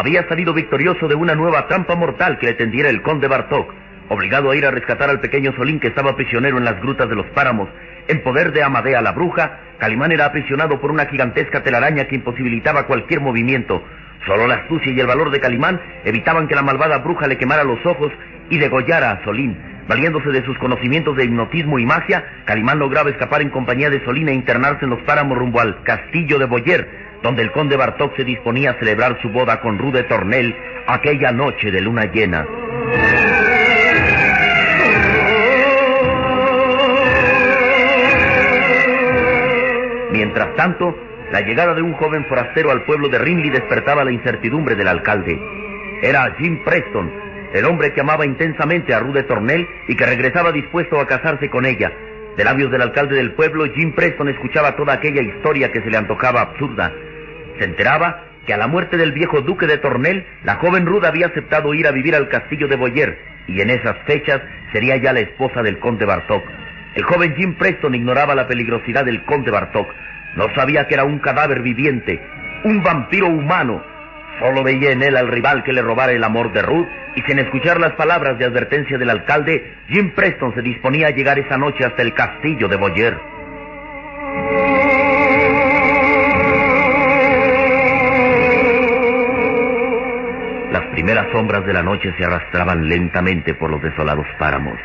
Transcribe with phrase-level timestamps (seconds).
[0.00, 3.70] Había salido victorioso de una nueva trampa mortal que le tendiera el conde Bartok.
[4.08, 7.14] Obligado a ir a rescatar al pequeño Solín que estaba prisionero en las grutas de
[7.14, 7.68] los páramos,
[8.08, 12.86] en poder de Amadea la bruja, Calimán era aprisionado por una gigantesca telaraña que imposibilitaba
[12.86, 13.84] cualquier movimiento.
[14.26, 17.62] Solo la astucia y el valor de Calimán evitaban que la malvada bruja le quemara
[17.62, 18.10] los ojos
[18.48, 19.54] y degollara a Solín.
[19.86, 24.30] Valiéndose de sus conocimientos de hipnotismo y magia, Calimán lograba escapar en compañía de Solín
[24.30, 28.24] e internarse en los páramos rumbo al castillo de Boyer, donde el conde Bartok se
[28.24, 30.54] disponía a celebrar su boda con Rude Tornel
[30.86, 32.46] aquella noche de luna llena.
[40.12, 40.96] Mientras tanto,
[41.32, 45.40] la llegada de un joven forastero al pueblo de Rinley despertaba la incertidumbre del alcalde.
[46.02, 47.10] Era Jim Preston,
[47.52, 51.66] el hombre que amaba intensamente a Rude Tornel y que regresaba dispuesto a casarse con
[51.66, 51.92] ella.
[52.36, 55.96] De labios del alcalde del pueblo, Jim Preston escuchaba toda aquella historia que se le
[55.96, 56.92] antojaba absurda.
[57.60, 61.26] Se enteraba que a la muerte del viejo duque de Tornel, la joven Ruda había
[61.26, 64.40] aceptado ir a vivir al castillo de Boyer, y en esas fechas
[64.72, 66.42] sería ya la esposa del conde Bartok.
[66.94, 69.88] El joven Jim Preston ignoraba la peligrosidad del conde Bartok.
[70.36, 72.18] No sabía que era un cadáver viviente,
[72.64, 73.84] un vampiro humano.
[74.38, 77.40] Solo veía en él al rival que le robara el amor de Ruth, y sin
[77.40, 81.84] escuchar las palabras de advertencia del alcalde, Jim Preston se disponía a llegar esa noche
[81.84, 83.29] hasta el castillo de Boyer.
[91.32, 94.78] Sombras de la noche se arrastraban lentamente por los desolados páramos.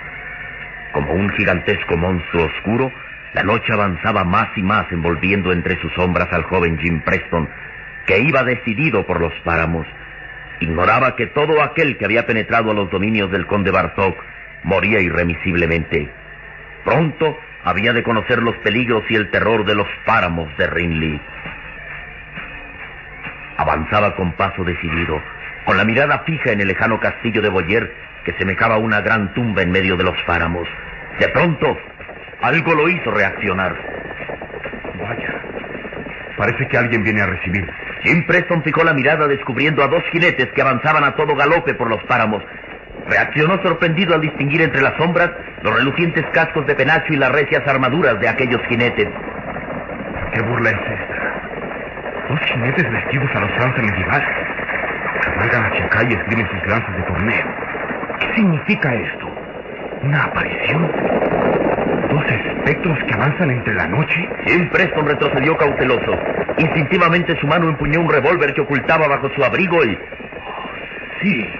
[0.93, 2.91] Como un gigantesco monstruo oscuro,
[3.33, 7.49] la noche avanzaba más y más envolviendo entre sus sombras al joven Jim Preston,
[8.05, 9.85] que iba decidido por los páramos.
[10.61, 14.15] Ignoraba que todo aquel que había penetrado a los dominios del conde Bartok
[14.63, 16.09] moría irremisiblemente.
[16.85, 21.21] Pronto había de conocer los peligros y el terror de los páramos de Rinley.
[23.57, 25.21] Avanzaba con paso decidido,
[25.65, 27.91] con la mirada fija en el lejano castillo de Boyer,
[28.23, 30.67] que semejaba una gran tumba en medio de los páramos.
[31.19, 31.77] De pronto,
[32.41, 33.75] algo lo hizo reaccionar.
[34.99, 35.41] Vaya.
[36.37, 37.67] Parece que alguien viene a recibir.
[38.03, 41.89] Jim Preston fijó la mirada descubriendo a dos jinetes que avanzaban a todo galope por
[41.89, 42.43] los páramos.
[43.07, 45.31] Reaccionó sorprendido al distinguir entre las sombras
[45.63, 49.07] los relucientes cascos de penacho y las recias armaduras de aquellos jinetes.
[50.33, 52.27] ¿Qué burla es esta?
[52.29, 54.54] Dos jinetes vestidos a los usanza medieval.
[55.35, 57.45] Cabalgan hacia acá y escriben sus lanzas de torneo.
[58.19, 59.29] ¿Qué significa esto?
[60.03, 60.91] ¿Una aparición?
[62.09, 64.29] ¿Dos espectros que avanzan entre la noche?
[64.45, 66.17] Jim Preston retrocedió cauteloso.
[66.57, 69.99] Instintivamente su mano empuñó un revólver que ocultaba bajo su abrigo y...
[71.21, 71.53] Sí.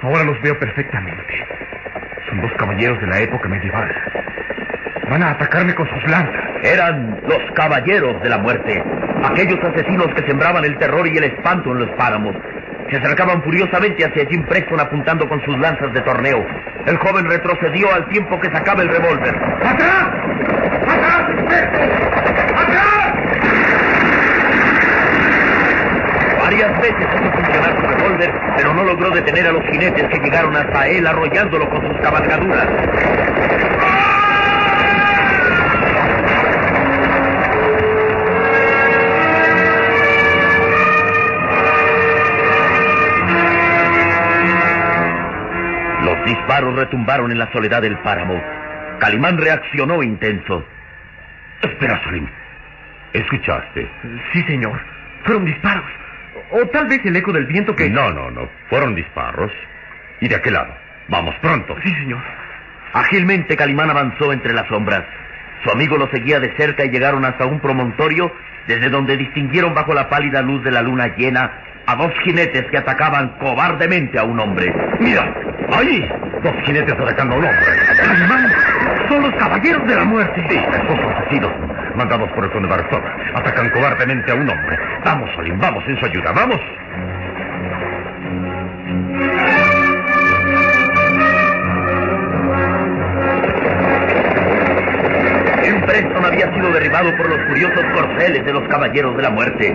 [0.00, 1.46] Ahora los veo perfectamente.
[2.30, 3.94] Son dos caballeros de la época medieval.
[5.10, 6.44] Van a atacarme con sus lanzas.
[6.62, 8.82] Eran los caballeros de la muerte,
[9.24, 12.34] aquellos asesinos que sembraban el terror y el espanto en los páramos.
[12.90, 16.44] Se acercaban furiosamente hacia Jim Preston apuntando con sus lanzas de torneo.
[16.86, 19.34] El joven retrocedió al tiempo que sacaba el revólver.
[19.36, 20.08] ¡Atrás!
[20.88, 21.82] ¡Atrás, espectro!
[22.56, 23.14] ¡Atrás!
[26.40, 30.56] Varias veces hizo funcionar su revólver, pero no logró detener a los jinetes que llegaron
[30.56, 32.68] hasta él arrollándolo con sus cabalgaduras.
[46.68, 48.40] Disparos retumbaron en la soledad del páramo.
[49.00, 50.64] Calimán reaccionó intenso.
[51.62, 52.26] Espera, Salim.
[53.12, 53.88] ¿Escuchaste?
[54.32, 54.80] Sí, señor.
[55.24, 55.84] Fueron disparos.
[56.50, 57.88] O tal vez el eco del viento que...
[57.88, 58.48] No, no, no.
[58.68, 59.50] Fueron disparos.
[60.20, 60.74] Y de aquel lado.
[61.08, 61.76] Vamos, pronto.
[61.82, 62.20] Sí, señor.
[62.92, 65.04] Ágilmente Calimán avanzó entre las sombras.
[65.64, 68.32] Su amigo lo seguía de cerca y llegaron hasta un promontorio
[68.66, 71.50] desde donde distinguieron bajo la pálida luz de la luna llena
[71.88, 74.70] a dos jinetes que atacaban cobardemente a un hombre.
[75.00, 75.34] ¡Mira!
[75.72, 76.06] ¡Ahí!
[76.42, 77.66] Dos jinetes atacando a un hombre.
[79.08, 80.44] Son los caballeros de la muerte.
[80.50, 81.50] Sí, esos asesinos,
[81.96, 83.02] mandados por el conde Barzón,
[83.34, 84.78] atacan cobardemente a un hombre.
[85.02, 86.60] Vamos, Salim, vamos en su ayuda, vamos.
[95.88, 99.74] Preston había sido derribado por los furiosos corceles de los caballeros de la muerte.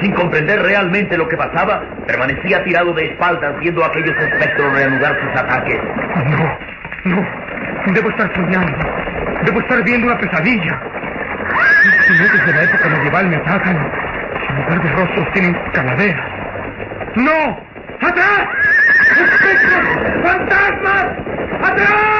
[0.00, 5.18] Sin comprender realmente lo que pasaba, permanecía tirado de espaldas viendo a aquellos espectros reanudar
[5.20, 5.80] sus ataques.
[6.26, 6.58] No,
[7.04, 7.26] no.
[7.94, 8.78] Debo estar soñando.
[9.44, 10.80] Debo estar viendo una pesadilla.
[11.84, 13.76] Los jinetes de la época medieval me atacan.
[14.48, 16.26] En lugar de rostros tienen calaveras.
[17.14, 17.60] ¡No!
[18.00, 18.48] ¡Atrás!
[19.16, 20.22] ¡Espectros!
[20.22, 21.06] ¡Fantasmas!
[21.62, 22.15] ¡Atrás!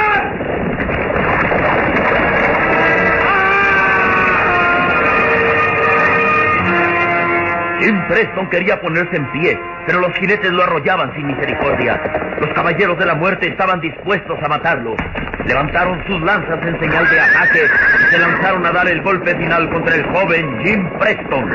[8.09, 12.01] Preston quería ponerse en pie, pero los jinetes lo arrollaban sin misericordia.
[12.41, 14.95] Los caballeros de la muerte estaban dispuestos a matarlo.
[15.47, 19.69] Levantaron sus lanzas en señal de ataque y se lanzaron a dar el golpe final
[19.71, 21.51] contra el joven Jim Preston.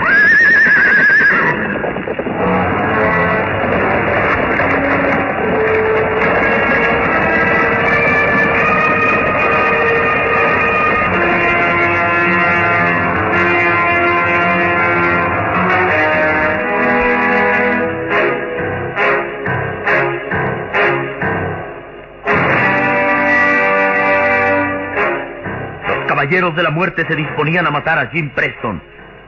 [26.22, 28.80] Caballeros de la muerte se disponían a matar a Jim Preston.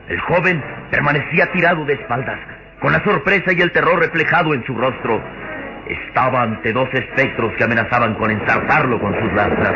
[0.10, 2.38] El joven permanecía tirado de espaldas,
[2.80, 5.20] con la sorpresa y el terror reflejado en su rostro.
[5.88, 9.74] Estaba ante dos espectros que amenazaban con ensartarlo con sus lanzas.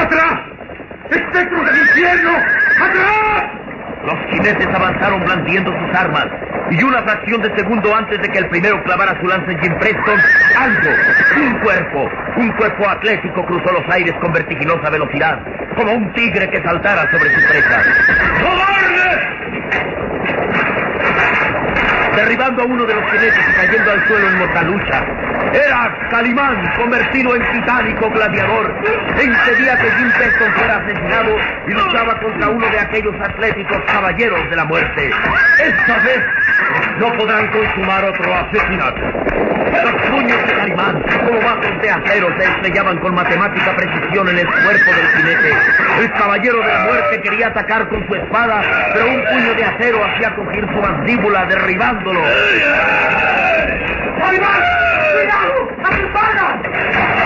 [0.00, 0.40] ¡Atrás!
[1.10, 2.30] ¡Espectros del infierno!
[2.82, 3.59] ¡Atrás!
[4.04, 6.26] Los jinetes avanzaron blandiendo sus armas
[6.70, 9.74] y una fracción de segundo antes de que el primero clavara su lanza en Jim
[9.78, 10.18] Preston,
[10.58, 10.90] algo,
[11.36, 15.40] un cuerpo, un cuerpo atlético cruzó los aires con vertiginosa velocidad,
[15.76, 17.82] como un tigre que saltara sobre su presa.
[18.40, 20.09] ¡Cobarde!
[22.16, 25.04] Derribando a uno de los jinetes y cayendo al suelo en mortal lucha.
[25.52, 28.74] Era Calimán, convertido en titánico gladiador.
[29.22, 31.36] Impedía que Jim Preston fuera asesinado
[31.66, 35.10] y luchaba contra uno de aquellos atléticos caballeros de la muerte.
[35.58, 36.24] Esta vez
[36.98, 39.00] no podrán consumar otro asesinato.
[39.70, 44.46] Los puños de Calimán, como vasos de acero, se estrellaban con matemática precisión en el
[44.46, 45.52] cuerpo del jinete.
[46.00, 48.62] El caballero de la muerte quería atacar con su espada,
[48.92, 51.46] pero un puño de acero hacía crujir su mandíbula,
[52.04, 52.20] derribándolo.
[54.18, 54.62] ¡Calimán!
[55.12, 55.68] ¡Cuidado!
[55.84, 56.00] ¡A!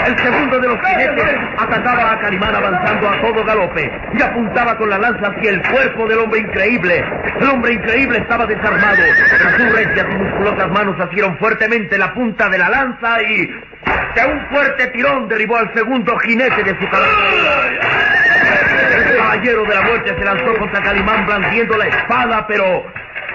[0.06, 4.90] El segundo de los jinetes atacaba a Calimán avanzando a todo galope y apuntaba con
[4.90, 7.04] la lanza hacia el cuerpo del hombre increíble.
[7.40, 12.50] El hombre increíble estaba desarmado, pero sus recias y musculosas manos asieron fuertemente la punta
[12.50, 17.16] de la lanza y de un fuerte tirón derribó al segundo jinete de su cabeza.
[18.94, 22.84] El caballero de la muerte se lanzó contra Calimán blandiendo la espada, pero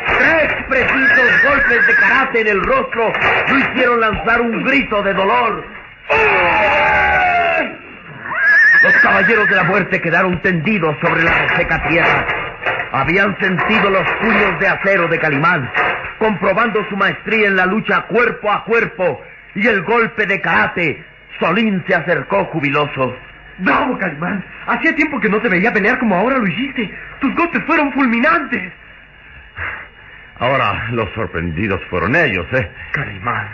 [0.06, 3.12] Tres precisos golpes de karate en el rostro
[3.50, 5.66] lo hicieron lanzar un grito de dolor.
[8.84, 12.26] Los caballeros de la muerte quedaron tendidos sobre la seca tierra.
[12.92, 15.70] Habían sentido los puños de acero de Calimán,
[16.18, 19.22] comprobando su maestría en la lucha cuerpo a cuerpo
[19.56, 21.04] y el golpe de karate.
[21.40, 23.16] Solín se acercó jubiloso.
[23.60, 24.44] ¡Bravo, Calimán!
[24.68, 26.90] Hacía tiempo que no te veía pelear como ahora lo hiciste.
[27.20, 28.72] Tus golpes fueron fulminantes.
[30.40, 32.70] Ahora los sorprendidos fueron ellos, ¿eh?
[32.92, 33.48] Calimán.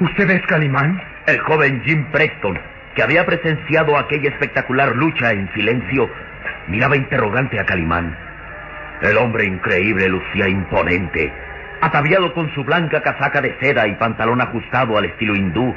[0.00, 1.00] ¿Usted es Calimán?
[1.26, 2.58] El joven Jim Preston,
[2.96, 6.10] que había presenciado aquella espectacular lucha en silencio,
[6.66, 8.16] miraba interrogante a Calimán.
[9.00, 11.32] El hombre increíble lucía imponente,
[11.80, 15.72] ataviado con su blanca casaca de seda y pantalón ajustado al estilo hindú.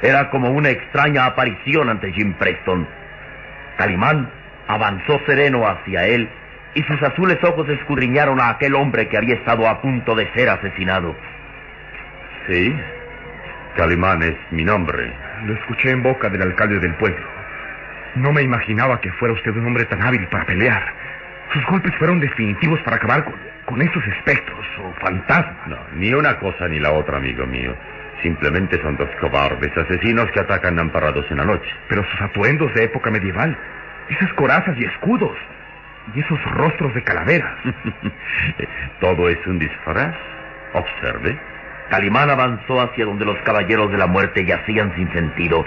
[0.00, 2.86] Era como una extraña aparición ante Jim Preston.
[3.78, 4.30] Calimán
[4.68, 6.28] avanzó sereno hacia él
[6.76, 10.50] y sus azules ojos escudriñaron a aquel hombre que había estado a punto de ser
[10.50, 11.16] asesinado.
[12.46, 12.76] Sí,
[13.76, 15.10] Calimán es mi nombre.
[15.46, 17.26] Lo escuché en boca del alcalde del pueblo.
[18.16, 20.82] No me imaginaba que fuera usted un hombre tan hábil para pelear.
[21.54, 25.66] Sus golpes fueron definitivos para acabar con, con esos espectros o fantasmas.
[25.68, 27.74] No, ni una cosa ni la otra, amigo mío.
[28.22, 31.70] Simplemente son dos cobardes asesinos que atacan amparados en la noche.
[31.88, 33.56] Pero sus atuendos de época medieval,
[34.10, 35.36] esas corazas y escudos,
[36.14, 37.54] y esos rostros de calaveras.
[39.00, 40.14] Todo es un disfraz.
[40.72, 41.38] Observe.
[41.90, 45.64] Calimán avanzó hacia donde los caballeros de la muerte yacían sin sentido,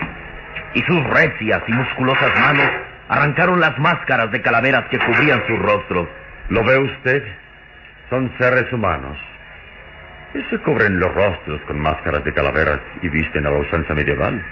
[0.73, 2.69] y sus recias y musculosas manos
[3.07, 6.07] arrancaron las máscaras de calaveras que cubrían sus rostros.
[6.49, 7.23] ¿Lo ve usted?
[8.09, 9.17] Son seres humanos.
[10.33, 14.43] Y se cubren los rostros con máscaras de calaveras y visten a la usanza medieval.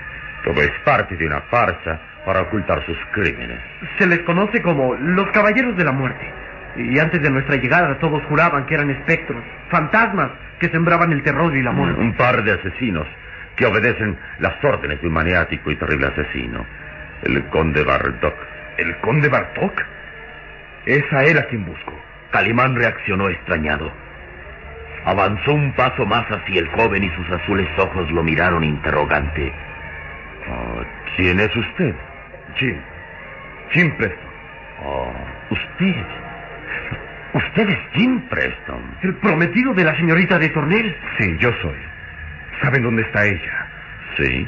[0.43, 3.57] Todo es parte de una farsa para ocultar sus crímenes.
[3.97, 6.29] Se les conoce como los caballeros de la muerte.
[6.75, 11.55] Y antes de nuestra llegada todos juraban que eran espectros, fantasmas que sembraban el terror
[11.55, 12.01] y la muerte.
[12.01, 13.07] Un par de asesinos
[13.55, 16.65] que obedecen las órdenes de un maniático y terrible asesino.
[17.23, 18.35] El conde Bartok.
[18.77, 19.81] ¿El conde Bartok?
[20.85, 21.93] Es a él a quien busco.
[22.31, 23.89] Calimán reaccionó extrañado.
[25.05, 29.53] Avanzó un paso más hacia el joven y sus azules ojos lo miraron interrogante.
[30.49, 30.81] Oh,
[31.15, 31.95] ¿Quién es usted?
[32.57, 32.77] Jim.
[33.71, 34.29] Jim Preston.
[34.83, 35.13] Oh,
[35.51, 36.05] usted.
[37.33, 38.81] Usted es Jim Preston.
[39.03, 40.95] El prometido de la señorita de Tornel.
[41.17, 41.77] Sí, yo soy.
[42.61, 43.67] ¿Saben dónde está ella?
[44.17, 44.47] Sí.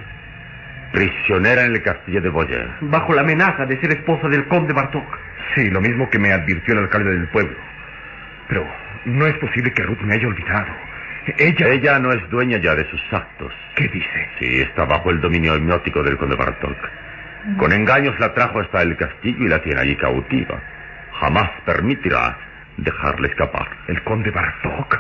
[0.92, 2.68] Prisionera en el castillo de Boyer.
[2.82, 5.06] Bajo la amenaza de ser esposa del conde Bartok.
[5.56, 7.58] Sí, lo mismo que me advirtió el alcalde del pueblo.
[8.48, 8.68] Pero
[9.06, 10.74] no es posible que Ruth me haya olvidado.
[11.38, 11.68] Ella...
[11.68, 13.54] Ella no es dueña ya de sus actos.
[13.76, 14.30] ¿Qué dice?
[14.40, 16.78] Sí, está bajo el dominio hipnótico del conde Bartok.
[17.58, 20.60] Con engaños la trajo hasta el castillo y la tiene allí cautiva.
[21.20, 22.38] Jamás permitirá
[22.78, 23.68] dejarle escapar.
[23.88, 25.00] ¿El conde Bartok?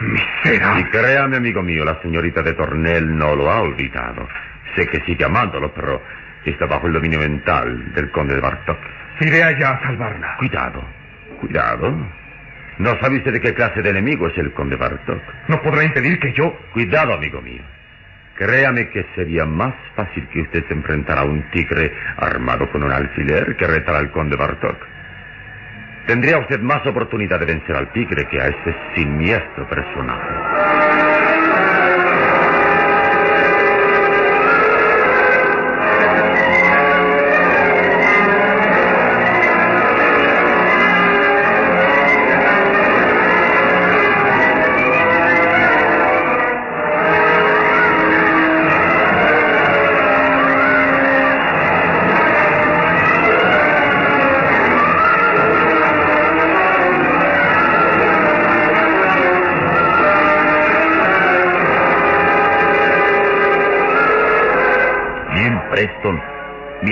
[0.00, 0.80] Miserable.
[0.80, 4.28] Y créame, amigo mío, la señorita de Tornel no lo ha olvidado.
[4.74, 6.02] Sé que sigue amándolo, pero
[6.44, 8.78] está bajo el dominio mental del conde de Bartok.
[9.20, 10.36] Iré allá a salvarla.
[10.38, 10.82] Cuidado,
[11.40, 11.94] cuidado.
[12.78, 15.22] No sabe usted de qué clase de enemigo es el conde Bartok.
[15.48, 16.56] No podrá impedir que yo...
[16.72, 17.62] Cuidado, amigo mío.
[18.36, 22.92] Créame que sería más fácil que usted se enfrentara a un tigre armado con un
[22.92, 24.76] alfiler que retar al conde Bartok.
[26.06, 30.91] Tendría usted más oportunidad de vencer al tigre que a ese siniestro personaje.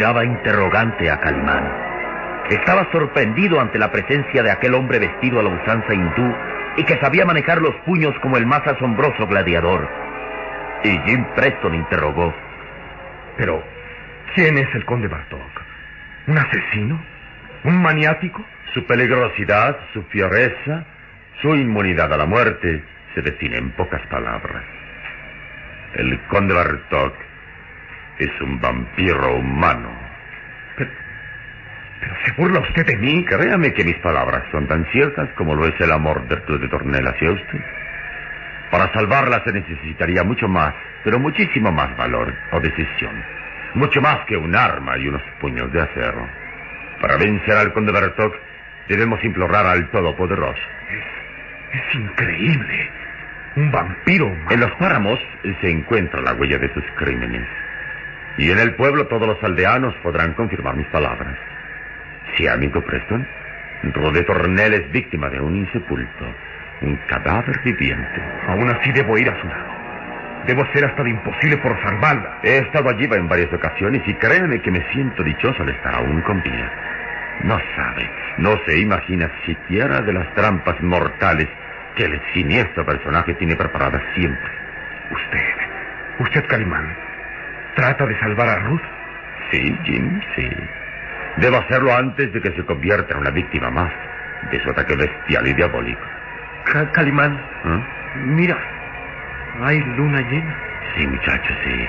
[0.00, 1.62] Miraba interrogante a Calimán.
[2.48, 6.34] Estaba sorprendido ante la presencia de aquel hombre vestido a la usanza hindú
[6.78, 9.86] y que sabía manejar los puños como el más asombroso gladiador.
[10.84, 12.32] Y Jim Preston interrogó.
[13.36, 13.62] Pero,
[14.34, 15.62] ¿quién es el conde Bartok?
[16.28, 16.98] ¿Un asesino?
[17.64, 18.42] ¿Un maniático?
[18.72, 20.86] Su peligrosidad, su fiereza,
[21.42, 22.82] su inmunidad a la muerte
[23.14, 24.62] se define en pocas palabras.
[25.92, 27.29] El conde Bartok
[28.20, 29.90] es un vampiro humano.
[30.76, 30.90] Pero,
[32.00, 33.24] pero se burla usted de mí.
[33.24, 36.68] Créame que mis palabras son tan ciertas como lo es el amor de Arturo de
[36.68, 37.60] Tornel hacia usted.
[38.70, 43.24] Para salvarla se necesitaría mucho más, pero muchísimo más valor o decisión.
[43.74, 46.28] Mucho más que un arma y unos puños de acero.
[47.00, 48.36] Para vencer al conde Bartok
[48.88, 50.60] debemos implorar al Todopoderoso.
[50.90, 52.90] Es, es increíble.
[53.56, 54.50] Un vampiro humano.
[54.50, 55.18] En los páramos
[55.60, 57.46] se encuentra la huella de sus crímenes.
[58.40, 61.36] Y en el pueblo todos los aldeanos podrán confirmar mis palabras.
[62.34, 63.26] Sí, amigo Preston,
[63.92, 66.24] Rode Tornel es víctima de un insepulto,
[66.80, 68.22] un cadáver viviente.
[68.48, 69.70] Aún así debo ir a su lado.
[70.46, 72.38] Debo hacer hasta lo imposible por salvarla.
[72.42, 76.22] He estado allí en varias ocasiones y créeme que me siento dichoso al estar aún
[76.22, 76.72] con vida.
[77.42, 81.48] No sabe, no se imagina siquiera de las trampas mortales
[81.94, 84.50] que el siniestro personaje tiene preparadas siempre.
[85.10, 85.44] Usted,
[86.20, 87.09] usted Calimán,
[87.80, 88.82] ¿trata de salvar a Ruth?
[89.50, 90.48] Sí, Jim, sí.
[91.36, 93.90] Debo hacerlo antes de que se convierta en una víctima más
[94.50, 96.02] de su ataque bestial y diabólico.
[96.64, 97.32] Ca- Calimán,
[97.64, 97.80] ¿Eh?
[98.26, 98.56] mira,
[99.62, 100.54] hay luna llena.
[100.94, 101.88] Sí, muchacho, sí.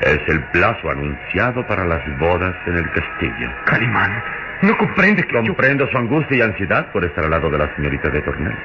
[0.00, 3.50] Es el plazo anunciado para las bodas en el castillo.
[3.66, 4.22] Calimán,
[4.62, 7.74] No comprende que yo- Comprendo su angustia y ansiedad por estar al lado de la
[7.76, 8.56] señorita de Tornel.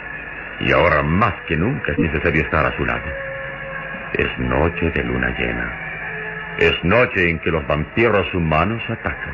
[0.61, 3.03] Y ahora más que nunca es necesario estar a su lado.
[4.13, 5.90] Es noche de luna llena.
[6.57, 9.33] Es noche en que los vampiros humanos atacan.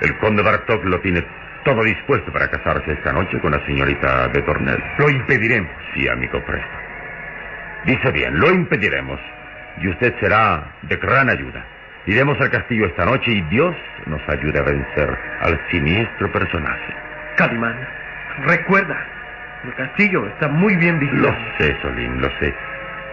[0.00, 1.24] El conde Bartok lo tiene
[1.64, 4.82] todo dispuesto para casarse esta noche con la señorita de Tornel.
[4.98, 5.70] Lo impediremos.
[5.94, 6.76] Sí, amigo Presto.
[7.84, 9.18] Dice bien, lo impediremos.
[9.80, 11.64] Y usted será de gran ayuda.
[12.06, 13.74] Iremos al castillo esta noche y Dios
[14.06, 16.94] nos ayude a vencer al siniestro personaje.
[17.36, 17.76] Calimán,
[18.46, 18.96] recuerda,
[19.64, 21.36] el castillo está muy bien Lo vigilado.
[21.58, 22.54] sé, Solín, lo sé.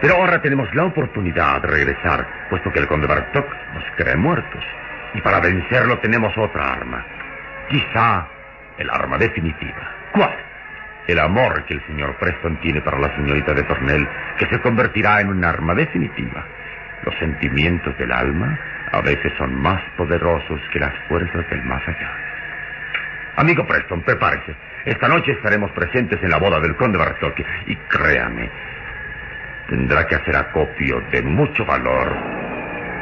[0.02, 4.64] Pero ahora tenemos la oportunidad de regresar, puesto que el conde Bartok nos cree muertos.
[5.14, 7.06] Y para vencerlo tenemos otra arma.
[7.70, 8.28] Quizá
[8.78, 9.92] el arma definitiva.
[10.12, 10.36] ¿Cuál?
[11.08, 14.08] El amor que el señor Preston tiene para la señorita de Tornel,
[14.38, 16.46] que se convertirá en un arma definitiva.
[17.06, 18.58] Los sentimientos del alma
[18.92, 22.12] a veces son más poderosos que las fuerzas del más allá.
[23.36, 24.56] Amigo Preston, prepárese.
[24.86, 28.50] Esta noche estaremos presentes en la boda del conde Bartok y créame,
[29.68, 32.16] tendrá que hacer acopio de mucho valor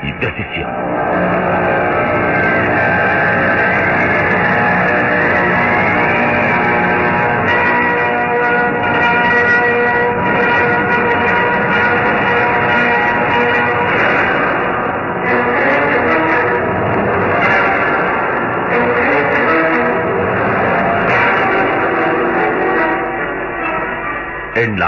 [0.03, 2.10] y decisión.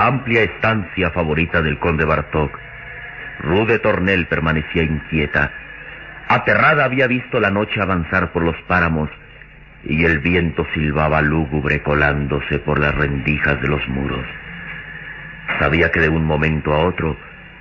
[0.08, 2.58] Amplia estancia favorita del conde Bartok,
[3.40, 5.52] Rude Tornel permanecía inquieta.
[6.28, 9.10] Aterrada había visto la noche avanzar por los páramos
[9.84, 14.26] y el viento silbaba lúgubre colándose por las rendijas de los muros.
[15.60, 17.18] Sabía que de un momento a otro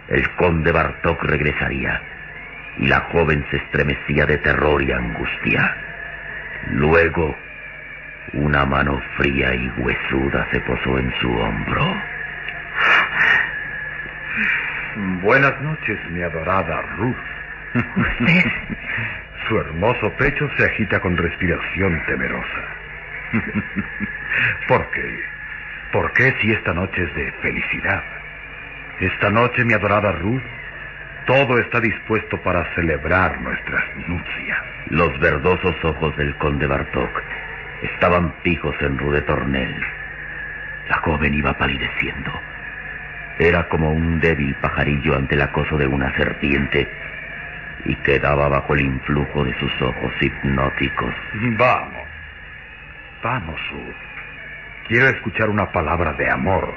[0.09, 2.01] el conde Bartok regresaría
[2.79, 5.77] y la joven se estremecía de terror y angustia.
[6.71, 7.37] Luego,
[8.35, 11.95] una mano fría y huesuda se posó en su hombro.
[14.95, 17.17] Buenas noches, mi adorada Ruth.
[19.49, 22.63] Su hermoso pecho se agita con respiración temerosa.
[24.69, 25.21] ¿Por qué?
[25.93, 28.02] ¿Por qué si esta noche es de felicidad?
[29.00, 30.43] Esta noche, mi adorada Ruth,
[31.26, 34.59] todo está dispuesto para celebrar nuestras nupcias.
[34.91, 37.23] Los verdosos ojos del conde Bartok
[37.83, 39.75] estaban fijos en Rude Tornel.
[40.91, 42.51] La joven iba palideciendo.
[43.43, 46.89] Era como un débil pajarillo ante el acoso de una serpiente
[47.85, 51.13] y quedaba bajo el influjo de sus ojos hipnóticos.
[51.59, 52.07] Vamos.
[53.21, 53.97] Vamos, Ruth.
[54.87, 56.73] Quiero escuchar una palabra de amor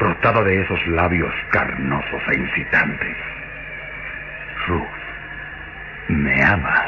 [0.00, 3.16] brotada de esos labios carnosos e incitantes.
[4.66, 4.86] Ruth,
[6.08, 6.86] me ama.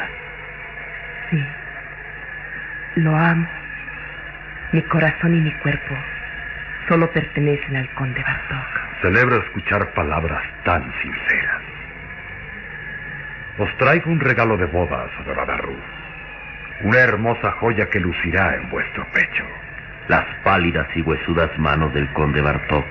[1.29, 1.45] Sí.
[2.95, 3.47] Lo amo.
[4.73, 5.95] Mi corazón y mi cuerpo
[6.89, 8.82] solo pertenecen al conde Bartok.
[9.03, 11.61] Celebro escuchar palabras tan sinceras.
[13.57, 15.91] Os traigo un regalo de bodas, adorada Ruth.
[16.83, 19.43] Una hermosa joya que lucirá en vuestro pecho.
[20.07, 22.85] Las pálidas y huesudas manos del conde Bartok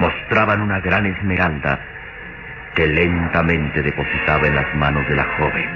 [0.00, 1.78] mostraban una gran esmeralda
[2.74, 5.70] que lentamente depositaba en las manos de la joven.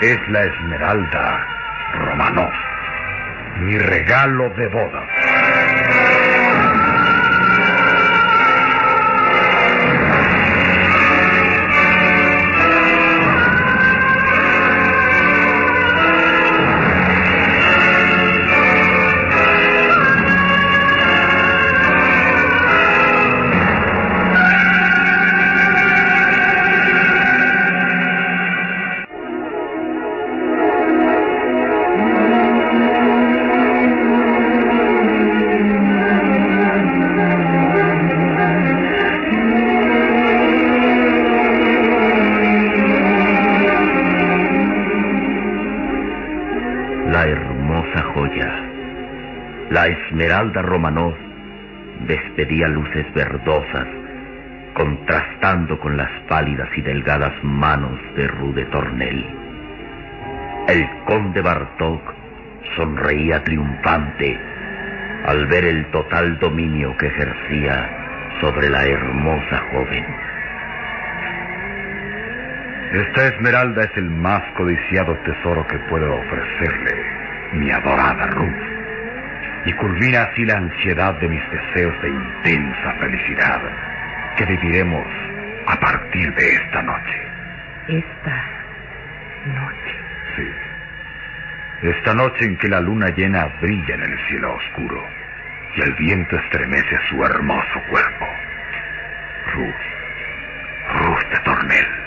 [0.00, 1.46] Es la esmeralda
[1.94, 2.52] Romanov.
[3.62, 5.23] Mi regalo de bodas.
[47.26, 48.52] Hermosa joya,
[49.70, 51.14] la esmeralda Romanov,
[52.06, 53.86] despedía luces verdosas,
[54.74, 59.24] contrastando con las pálidas y delgadas manos de Rude Tornel.
[60.68, 62.02] El conde Bartok
[62.76, 64.38] sonreía triunfante
[65.26, 67.88] al ver el total dominio que ejercía
[68.40, 70.33] sobre la hermosa joven.
[72.94, 76.94] Esta esmeralda es el más codiciado tesoro que puedo ofrecerle,
[77.54, 79.66] mi adorada Ruth.
[79.66, 83.60] Y culmina así la ansiedad de mis deseos de intensa felicidad
[84.36, 85.06] que viviremos
[85.66, 87.22] a partir de esta noche.
[87.88, 88.44] Esta
[89.46, 89.94] noche.
[90.36, 91.88] Sí.
[91.88, 95.04] Esta noche en que la luna llena brilla en el cielo oscuro
[95.74, 98.26] y el viento estremece su hermoso cuerpo.
[99.52, 102.04] Ruth, Ruth de Tornel.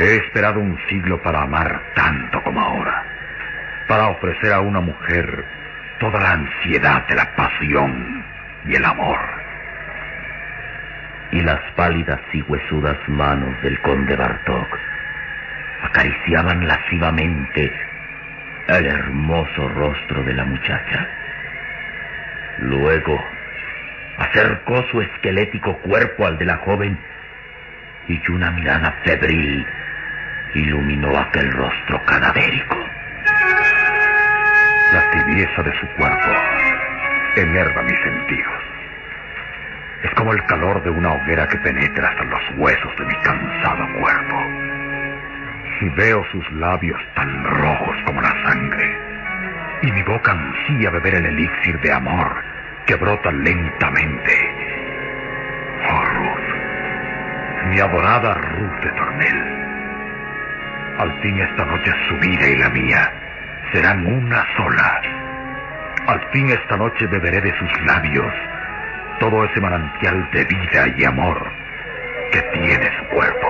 [0.00, 3.04] He esperado un siglo para amar tanto como ahora,
[3.86, 5.44] para ofrecer a una mujer
[5.98, 8.24] toda la ansiedad de la pasión
[8.64, 9.18] y el amor.
[11.32, 14.78] Y las pálidas y huesudas manos del conde Bartok
[15.82, 17.70] acariciaban lascivamente
[18.68, 21.08] el hermoso rostro de la muchacha.
[22.60, 23.22] Luego
[24.16, 26.98] acercó su esquelético cuerpo al de la joven
[28.08, 29.66] y una mirada febril
[30.54, 32.76] iluminó aquel rostro cadavérico.
[34.92, 36.28] La tibieza de su cuerpo
[37.36, 38.62] enerva mis sentidos.
[40.02, 43.86] Es como el calor de una hoguera que penetra hasta los huesos de mi cansado
[44.00, 44.36] cuerpo.
[45.82, 48.98] Y veo sus labios tan rojos como la sangre.
[49.82, 52.42] Y mi boca ansía beber el elixir de amor
[52.86, 54.54] que brota lentamente.
[55.88, 59.69] Oh, Ruth, mi adorada Ruth de Tornel.
[61.00, 63.10] Al fin esta noche su vida y la mía
[63.72, 65.00] serán una sola.
[66.06, 68.30] Al fin esta noche beberé de sus labios
[69.18, 71.42] todo ese manantial de vida y amor
[72.32, 73.48] que tiene su cuerpo.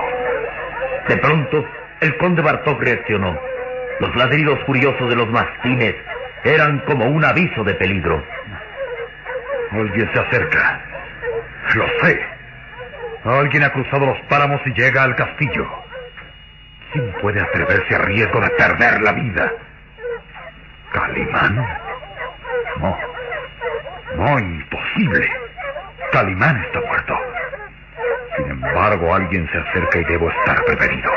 [1.09, 1.67] De pronto,
[1.99, 3.37] el conde Bartok reaccionó.
[3.99, 5.95] Los ladridos furiosos de los mastines
[6.45, 8.23] eran como un aviso de peligro.
[9.73, 10.79] Alguien se acerca.
[11.75, 12.21] Lo sé.
[13.25, 15.80] Alguien ha cruzado los páramos y llega al castillo.
[16.91, 19.51] ¿Quién puede atreverse a riesgo de perder la vida?
[20.91, 21.55] ¿Calimán?
[22.79, 22.97] No.
[24.15, 25.31] No, imposible.
[26.11, 27.17] Calimán está muerto.
[28.35, 31.11] Sin embargo, alguien se acerca y debo estar prevenido.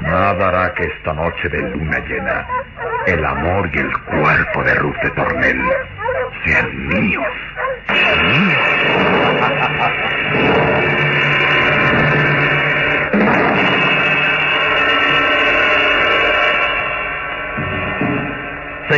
[0.00, 2.46] Nada hará que esta noche de luna llena
[3.06, 5.62] el amor y el cuerpo de Ruth de Tornel
[6.44, 7.26] sean míos.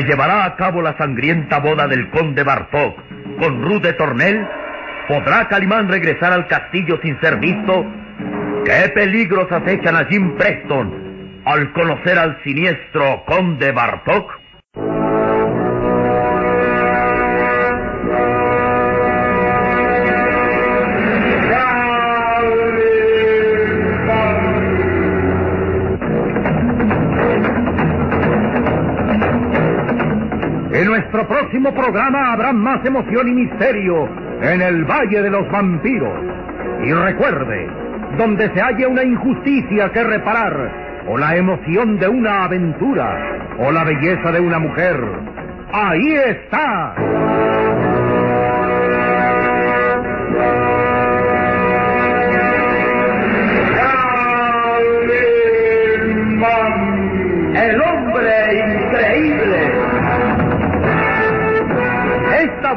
[0.05, 2.97] Llevará a cabo la sangrienta boda del conde Bartok
[3.39, 4.47] con Ruth de Tornel.
[5.09, 7.85] ¿Podrá Calimán regresar al castillo sin ser visto?
[8.65, 14.40] ¿Qué peligros acechan a Jim Preston al conocer al siniestro conde Bartok?
[31.63, 34.09] Próximo programa habrá más emoción y misterio
[34.41, 36.25] en el Valle de los Vampiros.
[36.85, 37.69] Y recuerde,
[38.17, 43.15] donde se halla una injusticia que reparar, o la emoción de una aventura,
[43.59, 44.97] o la belleza de una mujer,
[45.73, 46.95] ahí está.